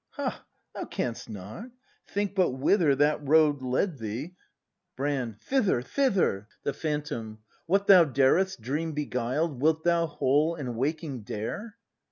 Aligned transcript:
Ha, 0.13 0.43
thou 0.73 0.85
canst 0.85 1.29
not! 1.29 1.69
Think 2.07 2.33
but 2.33 2.53
whither 2.53 2.95
That 2.95 3.21
road 3.23 3.61
led 3.61 3.99
thee 3.99 4.35
296 4.97 4.97
BRAND 4.97 5.33
[act 5.33 5.43
v 5.43 5.49
Brand. 5.49 5.63
Thither! 5.63 5.81
Thither! 5.83 6.47
The 6.63 6.73
Phantom. 6.73 7.37
What 7.67 7.85
thou 7.85 8.05
dared 8.05 8.47
'st, 8.49 8.61
dream 8.61 8.93
beguiled, 8.93 9.61
Wilt 9.61 9.83
thou, 9.83 10.07
whole 10.07 10.55
and 10.55 10.75
waking, 10.75 11.21
dare 11.21 11.77